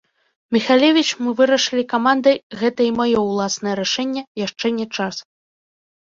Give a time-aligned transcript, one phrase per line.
[0.55, 5.15] Міхалевіч, мы вырашылі камандай, гэта і маё ўласнае рашэнне, яшчэ не час.